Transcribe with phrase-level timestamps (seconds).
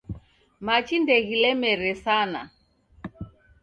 [0.65, 2.41] Machi ndeghilemere sana